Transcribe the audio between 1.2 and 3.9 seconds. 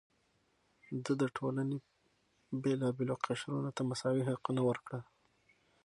د ټولنې بېلابېلو قشرونو ته